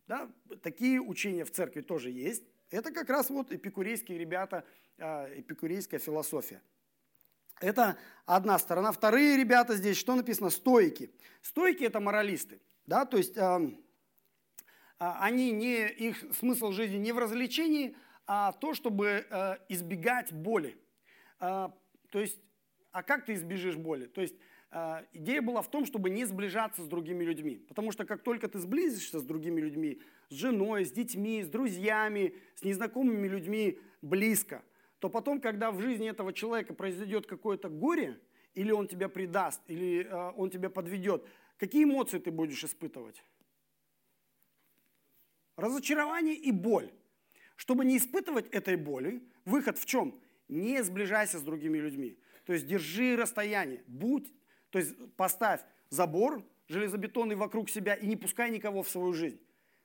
[0.06, 0.30] Да?
[0.62, 2.44] Такие учения в церкви тоже есть.
[2.70, 4.64] Это как раз вот эпикурейские ребята,
[4.98, 6.60] а, эпикурейская философия.
[7.60, 8.92] Это одна сторона.
[8.92, 10.50] Вторые ребята здесь, что написано?
[10.50, 11.10] Стойки.
[11.42, 12.60] Стойки– это моралисты.
[12.86, 13.04] Да?
[13.04, 13.70] То есть э,
[14.98, 20.78] они не, их смысл жизни не в развлечении, а то, чтобы э, избегать боли.
[21.40, 21.68] Э,
[22.10, 22.38] то есть,
[22.92, 24.06] а как ты избежишь боли?
[24.06, 24.36] То есть
[24.70, 27.56] э, идея была в том, чтобы не сближаться с другими людьми.
[27.68, 32.34] Потому что как только ты сблизишься с другими людьми, с женой, с детьми, с друзьями,
[32.54, 34.62] с незнакомыми людьми близко–
[34.98, 38.20] то потом, когда в жизни этого человека произойдет какое-то горе,
[38.54, 41.24] или он тебя предаст, или э, он тебя подведет,
[41.56, 43.22] какие эмоции ты будешь испытывать?
[45.56, 46.90] Разочарование и боль.
[47.56, 50.20] Чтобы не испытывать этой боли, выход в чем?
[50.48, 52.18] Не сближайся с другими людьми.
[52.44, 54.32] То есть держи расстояние, будь,
[54.70, 59.40] то есть поставь забор железобетонный вокруг себя и не пускай никого в свою жизнь.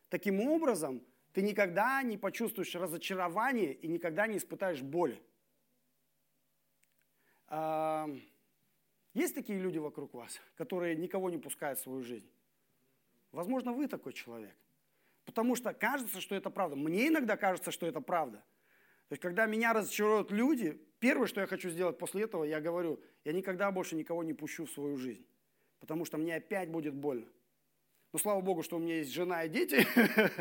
[0.10, 1.02] Таким образом,
[1.34, 5.22] ты никогда не почувствуешь разочарование и никогда не испытаешь боли.
[9.14, 12.30] Есть такие люди вокруг вас, которые никого не пускают в свою жизнь?
[13.32, 14.56] Возможно, вы такой человек.
[15.26, 16.76] Потому что кажется, что это правда.
[16.76, 18.38] Мне иногда кажется, что это правда.
[19.10, 23.00] То есть, когда меня разочаруют люди, первое, что я хочу сделать после этого, я говорю,
[23.24, 25.26] я никогда больше никого не пущу в свою жизнь.
[25.80, 27.28] Потому что мне опять будет больно.
[28.12, 29.86] Но слава Богу, что у меня есть жена и дети.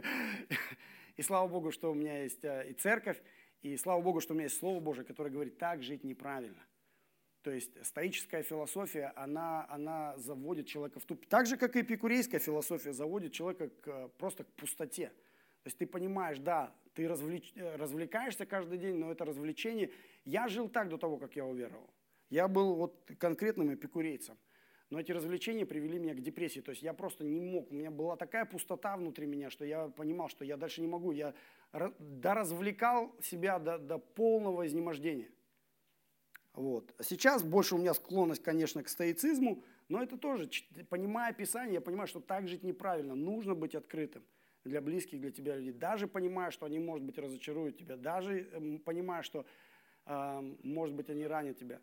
[1.17, 3.21] И слава Богу, что у меня есть э, и церковь.
[3.63, 6.63] И слава Богу, что у меня есть Слово Божие, которое говорит, так жить неправильно.
[7.43, 11.27] То есть стоическая философия, она, она заводит человека в туп.
[11.27, 15.09] Так же, как и эпикурейская философия заводит человека к, просто к пустоте.
[15.09, 17.53] То есть ты понимаешь, да, ты развлеч...
[17.57, 19.91] Э, развлекаешься каждый день, но это развлечение.
[20.25, 21.91] Я жил так до того, как я уверовал.
[22.31, 24.39] Я был вот конкретным эпикурейцем.
[24.93, 26.61] Но эти развлечения привели меня к депрессии.
[26.61, 27.71] То есть я просто не мог.
[27.71, 31.13] У меня была такая пустота внутри меня, что я понимал, что я дальше не могу.
[31.13, 31.33] Я
[31.99, 35.31] доразвлекал себя до, до полного изнемождения.
[36.53, 36.95] Вот.
[37.01, 40.51] Сейчас больше у меня склонность, конечно, к стоицизму, но это тоже,
[40.91, 43.15] понимая Писание, я понимаю, что так жить неправильно.
[43.15, 44.23] Нужно быть открытым
[44.63, 45.73] для близких, для тебя людей.
[45.73, 47.97] Даже понимая, что они, может быть, разочаруют тебя.
[47.97, 49.47] Даже эм, понимая, что,
[50.05, 51.81] э, может быть, они ранят тебя.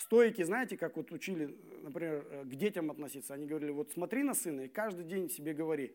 [0.00, 3.34] Стойки, знаете, как вот учили, например, э, к детям относиться.
[3.34, 5.94] Они говорили, вот смотри на сына и каждый день себе говори,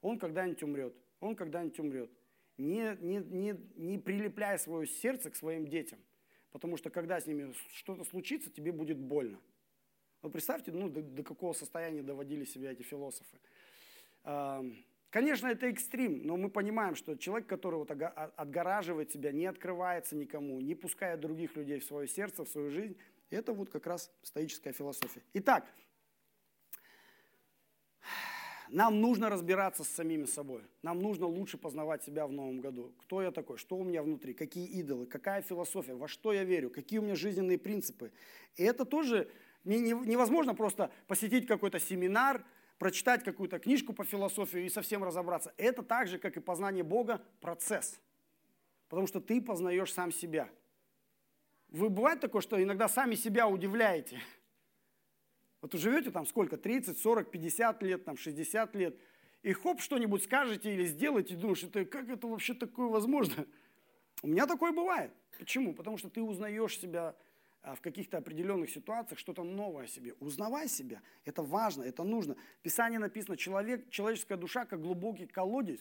[0.00, 2.10] он когда-нибудь умрет, он когда-нибудь умрет.
[2.56, 5.98] Не, не, не, не прилепляй свое сердце к своим детям,
[6.50, 9.38] потому что когда с ними что-то случится, тебе будет больно.
[10.22, 13.36] Вот представьте, ну, до, до какого состояния доводили себя эти философы.
[15.10, 20.58] Конечно, это экстрим, но мы понимаем, что человек, который вот отгораживает себя, не открывается никому,
[20.60, 22.96] не пускает других людей в свое сердце, в свою жизнь,
[23.36, 25.22] это вот как раз стоическая философия.
[25.34, 25.66] Итак,
[28.68, 30.62] нам нужно разбираться с самими собой.
[30.82, 32.94] Нам нужно лучше познавать себя в новом году.
[33.00, 36.70] Кто я такой, что у меня внутри, какие идолы, какая философия, во что я верю,
[36.70, 38.12] какие у меня жизненные принципы.
[38.56, 39.30] И это тоже
[39.64, 42.44] невозможно просто посетить какой-то семинар,
[42.78, 45.52] прочитать какую-то книжку по философии и совсем разобраться.
[45.56, 48.00] Это так же, как и познание Бога, процесс.
[48.88, 50.48] Потому что ты познаешь сам себя–
[51.72, 54.20] вы бывает такое, что иногда сами себя удивляете.
[55.60, 58.96] Вот вы живете там сколько, 30, 40, 50 лет, там 60 лет,
[59.42, 63.46] и хоп, что-нибудь скажете или сделаете, и думаешь, это, как это вообще такое возможно?
[64.22, 65.12] У меня такое бывает.
[65.38, 65.74] Почему?
[65.74, 67.16] Потому что ты узнаешь себя
[67.62, 70.14] а, в каких-то определенных ситуациях, что-то новое о себе.
[70.20, 71.00] Узнавай себя.
[71.24, 72.36] Это важно, это нужно.
[72.58, 75.80] В Писании написано, человек, человеческая душа как глубокий колодец.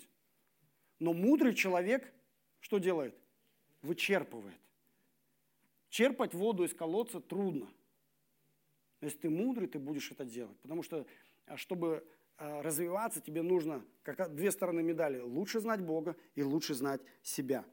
[0.99, 2.11] Но мудрый человек
[2.61, 3.15] что делает?
[3.81, 4.55] Вычерпывает.
[5.91, 7.69] Черпать воду из колодца трудно.
[9.01, 10.57] Если ты мудрый, ты будешь это делать.
[10.61, 11.05] Потому что,
[11.47, 16.75] а, чтобы а, развиваться, тебе нужно, как две стороны медали, лучше знать Бога и лучше
[16.75, 17.65] знать себя.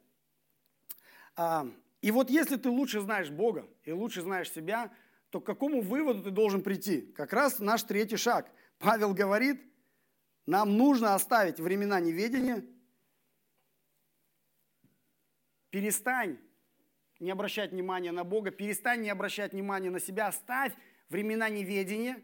[1.37, 1.71] А,
[2.03, 4.93] и вот если ты лучше знаешь Бога и лучше знаешь себя,
[5.31, 7.03] то к какому выводу ты должен прийти?
[7.03, 8.51] Как раз наш третий шаг.
[8.79, 9.63] Павел говорит,
[10.45, 12.65] нам нужно оставить времена неведения,
[15.71, 16.37] перестань
[17.21, 20.73] не обращать внимания на Бога, перестань не обращать внимания на себя, оставь
[21.09, 22.23] времена неведения,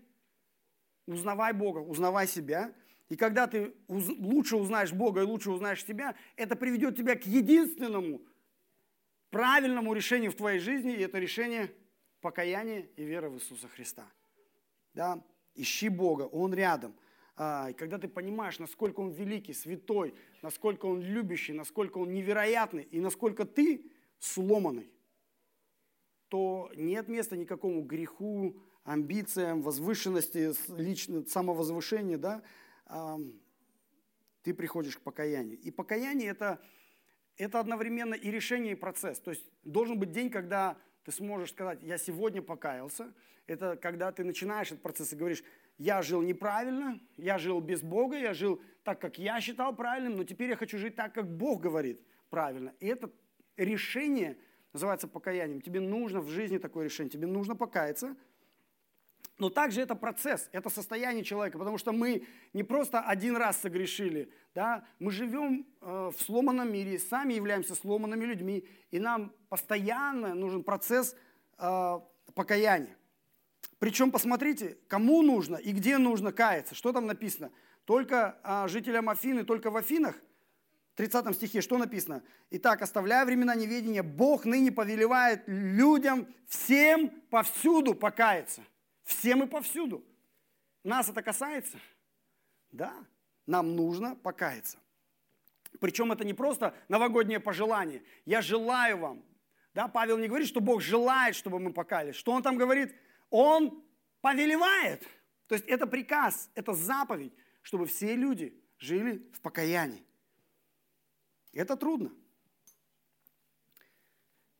[1.06, 2.74] узнавай Бога, узнавай себя.
[3.08, 8.22] И когда ты лучше узнаешь Бога и лучше узнаешь себя, это приведет тебя к единственному
[9.30, 11.72] правильному решению в твоей жизни, и это решение
[12.20, 14.06] покаяния и веры в Иисуса Христа.
[14.94, 15.22] Да?
[15.54, 16.94] Ищи Бога, Он рядом.
[17.36, 22.84] А, и когда ты понимаешь, насколько Он великий, святой, насколько Он любящий, насколько Он невероятный,
[22.84, 23.90] и насколько ты
[24.24, 24.90] сломанный,
[26.28, 32.42] то нет места никакому греху, амбициям, возвышенности, лично, самовозвышению, да,
[34.42, 35.58] ты приходишь к покаянию.
[35.58, 36.60] И покаяние это,
[37.36, 39.20] это одновременно и решение, и процесс.
[39.20, 43.14] То есть должен быть день, когда ты сможешь сказать, я сегодня покаялся.
[43.46, 45.44] Это когда ты начинаешь этот процесс и говоришь,
[45.78, 50.24] я жил неправильно, я жил без Бога, я жил так, как я считал правильным, но
[50.24, 52.74] теперь я хочу жить так, как Бог говорит правильно.
[52.80, 53.10] И это
[53.56, 54.36] решение
[54.72, 55.60] называется покаянием.
[55.60, 58.16] Тебе нужно в жизни такое решение, тебе нужно покаяться–
[59.38, 64.30] но также это процесс, это состояние человека, потому что мы не просто один раз согрешили,
[64.54, 70.62] да, мы живем э, в сломанном мире, сами являемся сломанными людьми, и нам постоянно нужен
[70.62, 71.16] процесс
[71.58, 72.00] э,
[72.34, 72.96] покаяния.
[73.80, 76.76] Причем посмотрите, кому нужно и где нужно каяться.
[76.76, 77.50] Что там написано?
[77.86, 80.14] Только э, жителям Афины, только в Афинах?
[80.94, 82.22] В 30 стихе что написано?
[82.50, 88.62] Итак, оставляя времена неведения, Бог ныне повелевает людям всем повсюду покаяться.
[89.02, 90.04] Всем и повсюду.
[90.84, 91.80] Нас это касается?
[92.70, 92.94] Да,
[93.44, 94.78] нам нужно покаяться.
[95.80, 98.04] Причем это не просто новогоднее пожелание.
[98.24, 99.24] Я желаю вам.
[99.74, 102.14] Да, Павел не говорит, что Бог желает, чтобы мы покаялись.
[102.14, 102.94] Что он там говорит?
[103.30, 103.82] Он
[104.20, 105.02] повелевает.
[105.48, 110.04] То есть это приказ, это заповедь, чтобы все люди жили в покаянии.
[111.54, 112.12] Это трудно.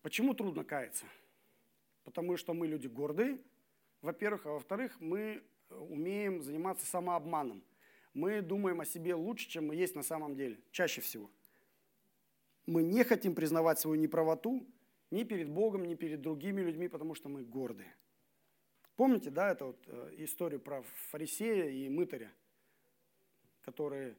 [0.03, 1.05] Почему трудно каяться?
[2.05, 3.39] Потому что мы люди гордые,
[4.01, 4.47] во-первых.
[4.47, 7.65] А во-вторых, мы умеем заниматься самообманом.
[8.13, 11.29] Мы думаем о себе лучше, чем мы есть на самом деле, чаще всего.
[12.67, 14.65] Мы не хотим признавать свою неправоту
[15.11, 17.95] ни перед Богом, ни перед другими людьми, потому что мы гордые.
[18.97, 22.33] Помните, да, эту вот э, историю про фарисея и мытаря,
[23.63, 24.17] которые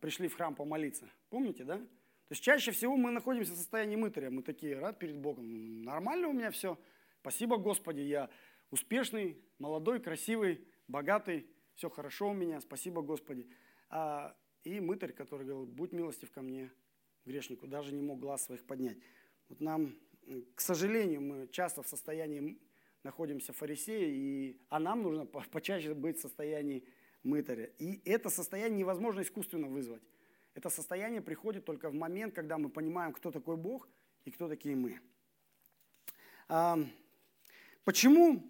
[0.00, 1.08] пришли в храм помолиться?
[1.30, 1.78] Помните, да?
[1.78, 4.30] То есть чаще всего мы находимся в состоянии мытаря.
[4.30, 6.78] Мы такие, рад перед Богом, нормально у меня все,
[7.20, 8.28] спасибо Господи, я
[8.70, 13.48] успешный, молодой, красивый, богатый, все хорошо у меня, спасибо Господи.
[13.88, 16.70] А, и мытарь, который говорил, будь милостив ко мне,
[17.24, 18.98] грешнику, даже не мог глаз своих поднять.
[19.48, 19.96] Вот нам,
[20.54, 22.58] к сожалению, мы часто в состоянии
[23.04, 26.84] находимся фарисеи, и, а нам нужно почаще быть в состоянии
[27.22, 27.64] мытаря.
[27.78, 30.02] И это состояние невозможно искусственно вызвать.
[30.54, 33.88] Это состояние приходит только в момент, когда мы понимаем, кто такой Бог
[34.24, 35.00] и кто такие мы.
[37.84, 38.42] Почему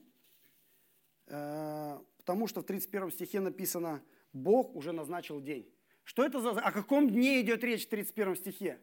[1.29, 4.03] Э, потому что в 31 стихе написано,
[4.33, 5.69] Бог уже назначил день.
[6.05, 6.51] Что это за...
[6.51, 8.79] О каком дне идет речь в 31 стихе?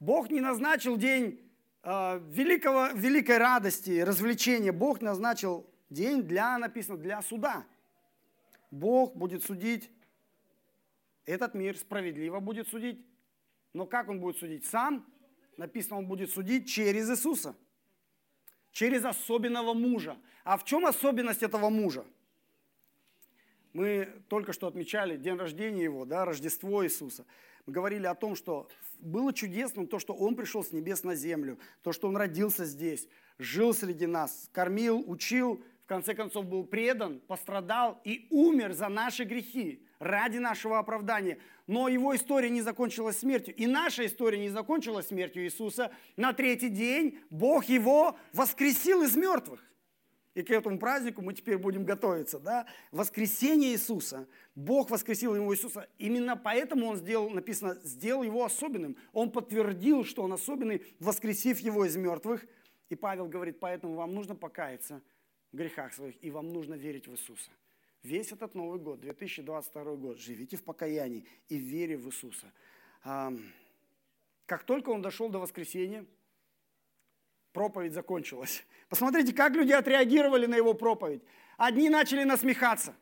[0.00, 1.40] Бог не назначил день
[1.82, 4.72] э, великого, великой радости, развлечения.
[4.72, 7.64] Бог назначил день для, написано, для суда.
[8.72, 9.88] Бог будет судить
[11.24, 13.06] этот мир, справедливо будет судить.
[13.72, 14.66] Но как он будет судить?
[14.66, 15.06] Сам,
[15.56, 17.54] написано, он будет судить через Иисуса
[18.72, 20.16] через особенного мужа.
[20.44, 22.04] А в чем особенность этого мужа?
[23.72, 27.24] Мы только что отмечали день рождения его, да, Рождество Иисуса.
[27.64, 28.68] Мы говорили о том, что
[28.98, 33.08] было чудесным то, что Он пришел с небес на землю, то, что Он родился здесь,
[33.38, 35.62] жил среди нас, кормил, учил,
[35.92, 41.38] конце концов был предан, пострадал и умер за наши грехи, ради нашего оправдания.
[41.66, 43.54] Но его история не закончилась смертью.
[43.54, 45.92] И наша история не закончилась смертью Иисуса.
[46.16, 49.60] На третий день Бог его воскресил из мертвых.
[50.34, 52.38] И к этому празднику мы теперь будем готовиться.
[52.38, 52.64] Да?
[52.90, 54.26] Воскресение Иисуса.
[54.54, 55.86] Бог воскресил его Иисуса.
[55.98, 58.96] Именно поэтому он сделал, написано, сделал его особенным.
[59.12, 62.46] Он подтвердил, что он особенный, воскресив его из мертвых.
[62.88, 65.02] И Павел говорит, поэтому вам нужно покаяться
[65.52, 67.50] грехах своих, и вам нужно верить в Иисуса.
[68.02, 72.52] Весь этот Новый год, 2022 год, живите в покаянии и вере в Иисуса.
[74.46, 76.04] Как только он дошел до воскресения,
[77.52, 78.64] проповедь закончилась.
[78.88, 81.22] Посмотрите, как люди отреагировали на его проповедь.
[81.56, 82.94] Одни начали насмехаться.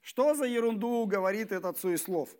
[0.00, 2.34] Что за ерунду говорит этот суеслов?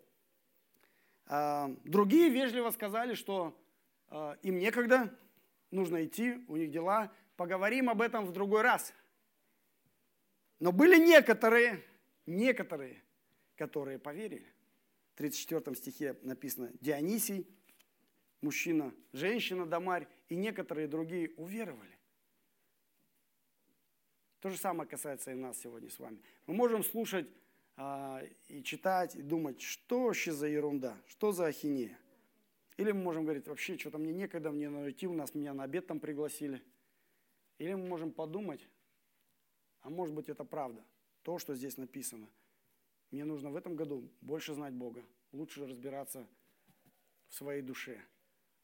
[1.27, 3.57] Другие вежливо сказали, что
[4.09, 5.09] а, им некогда,
[5.71, 7.11] нужно идти, у них дела.
[7.37, 8.93] Поговорим об этом в другой раз.
[10.63, 11.83] Но были некоторые,
[12.25, 13.03] некоторые,
[13.57, 14.47] которые поверили.
[15.11, 17.45] В 34 стихе написано Дионисий,
[18.39, 21.99] мужчина, женщина, Дамарь и некоторые другие уверовали.
[24.39, 26.21] То же самое касается и нас сегодня с вами.
[26.47, 27.27] Мы можем слушать
[27.75, 31.99] а, и читать, и думать, что вообще за ерунда, что за ахинея.
[32.77, 35.63] Или мы можем говорить, вообще, что-то мне некогда, мне надо идти, у нас меня на
[35.63, 36.63] обед там пригласили.
[37.57, 38.65] Или мы можем подумать,
[39.83, 40.83] а может быть это правда,
[41.21, 42.27] то, что здесь написано.
[43.11, 46.27] Мне нужно в этом году больше знать Бога, лучше разбираться
[47.27, 48.01] в своей душе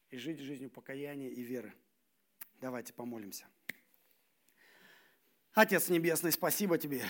[0.09, 1.73] и жить жизнью покаяния и веры.
[2.59, 3.45] Давайте помолимся.
[5.53, 7.03] Отец Небесный, спасибо Тебе.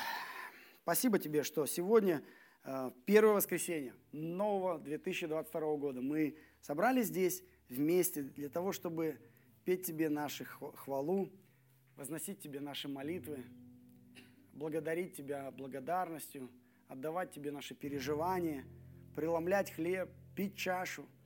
[0.82, 2.24] Спасибо Тебе, что сегодня,
[2.64, 9.20] э, первое воскресенье нового 2022 года, мы собрались здесь вместе для того, чтобы
[9.66, 11.32] петь Тебе нашу хвалу,
[11.96, 13.46] возносить Тебе наши молитвы,
[14.60, 16.50] благодарить Тебя благодарностью,
[16.88, 18.66] отдавать Тебе наши переживания,
[19.16, 21.06] преломлять хлеб, пить чашу–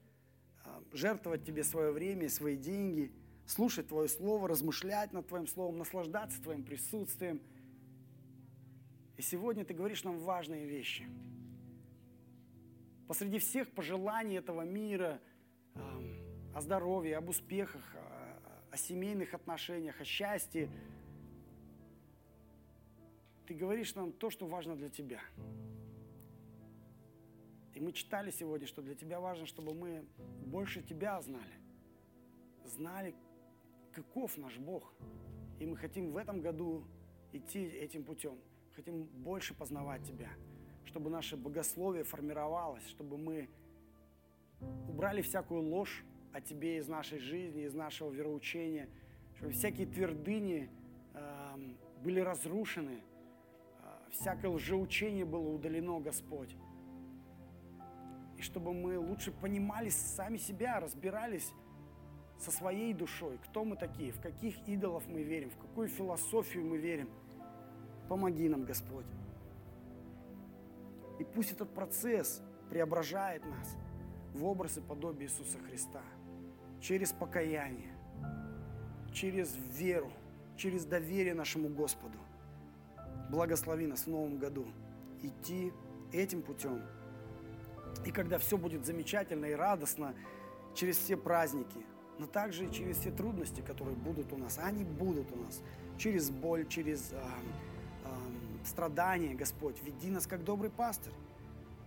[0.66, 3.12] а, жертвовать Тебе свое время, свои деньги,
[3.46, 7.42] слушать Твое Слово, размышлять над Твоим Словом, наслаждаться Твоим присутствием.
[9.18, 11.08] И сегодня Ты говоришь нам важные вещи.
[13.08, 15.20] Посреди всех пожеланий этого мира
[16.56, 17.84] о здоровье, об успехах,
[18.72, 20.70] о семейных отношениях, о счастье,
[23.48, 25.22] Ты говоришь нам то, что важно для Тебя–
[27.74, 30.06] и мы читали сегодня, что для тебя важно, чтобы мы
[30.46, 31.54] больше тебя знали.
[32.66, 33.16] Знали,
[33.92, 34.94] каков наш Бог.
[35.60, 36.84] И мы хотим в этом году
[37.32, 38.38] идти этим путем.
[38.76, 40.30] Хотим больше познавать Тебя.
[40.86, 43.50] Чтобы наше богословие формировалось, чтобы мы
[44.88, 48.88] убрали всякую ложь о Тебе из нашей жизни, из нашего вероучения,
[49.36, 50.70] чтобы всякие твердыни
[51.14, 51.58] э,
[52.04, 53.02] были разрушены,
[54.14, 56.56] всякое лжеучение было удалено, Господь
[58.44, 61.52] чтобы мы лучше понимали сами себя, разбирались
[62.38, 66.78] со своей душой, кто мы такие, в каких идолов мы верим, в какую философию мы
[66.78, 67.10] верим.
[68.10, 69.06] Помоги нам, Господь.
[71.20, 73.78] И пусть этот процесс преображает нас
[74.34, 76.02] в образ и подобие Иисуса Христа
[76.82, 77.96] через покаяние,
[79.14, 80.12] через веру,
[80.58, 82.18] через доверие нашему Господу.
[83.34, 84.64] Благослови нас в новом году.
[85.24, 85.74] Идти
[86.12, 86.80] этим путем,
[88.06, 90.14] и когда все будет замечательно и радостно
[90.76, 91.80] через все праздники,
[92.20, 95.64] но также и через все трудности, которые будут у нас, они будут у нас,
[95.98, 98.10] через боль, через э, э,
[98.66, 101.14] страдания, Господь, веди нас как добрый пастырь,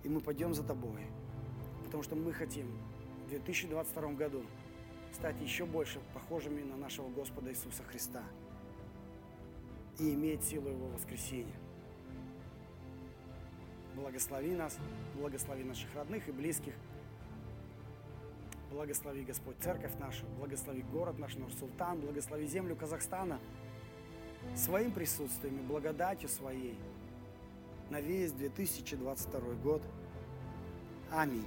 [0.02, 1.06] и мы пойдем за Тобой,
[1.84, 2.66] потому что мы хотим
[3.26, 4.42] в 2022 году
[5.14, 8.24] стать еще больше похожими на нашего Господа Иисуса Христа
[9.98, 11.54] и иметь силу Его воскресения.
[13.94, 14.78] Благослови нас,
[15.14, 16.74] благослови наших родных и близких.
[18.70, 23.38] Благослови, Господь, церковь нашу, благослови город наш, Нур-Султан, благослови землю Казахстана
[24.54, 26.78] своим присутствием и благодатью своей
[27.90, 29.82] на весь 2022 год.
[31.10, 31.46] Аминь.